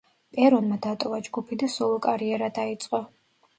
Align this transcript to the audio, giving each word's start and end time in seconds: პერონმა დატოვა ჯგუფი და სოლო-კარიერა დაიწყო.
პერონმა 0.37 0.77
დატოვა 0.85 1.19
ჯგუფი 1.27 1.59
და 1.65 1.71
სოლო-კარიერა 1.75 2.51
დაიწყო. 2.59 3.07